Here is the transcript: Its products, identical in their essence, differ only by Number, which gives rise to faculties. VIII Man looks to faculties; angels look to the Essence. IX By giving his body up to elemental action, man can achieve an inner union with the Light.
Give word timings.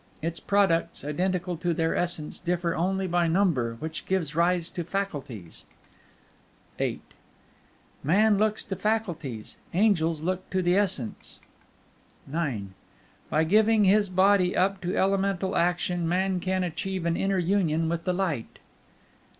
Its 0.19 0.39
products, 0.39 1.05
identical 1.05 1.59
in 1.63 1.73
their 1.75 1.95
essence, 1.95 2.39
differ 2.39 2.73
only 2.73 3.05
by 3.05 3.27
Number, 3.27 3.75
which 3.75 4.07
gives 4.07 4.33
rise 4.35 4.71
to 4.71 4.83
faculties. 4.83 5.65
VIII 6.79 7.01
Man 8.03 8.39
looks 8.39 8.63
to 8.63 8.75
faculties; 8.75 9.57
angels 9.75 10.23
look 10.23 10.49
to 10.49 10.63
the 10.63 10.75
Essence. 10.75 11.39
IX 12.27 12.69
By 13.29 13.43
giving 13.43 13.83
his 13.83 14.09
body 14.09 14.57
up 14.57 14.81
to 14.81 14.97
elemental 14.97 15.55
action, 15.55 16.09
man 16.09 16.39
can 16.39 16.63
achieve 16.63 17.05
an 17.05 17.15
inner 17.15 17.37
union 17.37 17.87
with 17.87 18.03
the 18.05 18.13
Light. 18.13 18.57